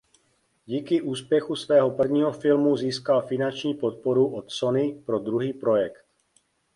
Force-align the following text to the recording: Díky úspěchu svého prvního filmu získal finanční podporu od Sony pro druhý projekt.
Díky 0.65 1.01
úspěchu 1.01 1.55
svého 1.55 1.91
prvního 1.91 2.31
filmu 2.31 2.77
získal 2.77 3.21
finanční 3.21 3.73
podporu 3.73 4.35
od 4.35 4.51
Sony 4.51 5.01
pro 5.05 5.19
druhý 5.19 5.53
projekt. 5.53 6.05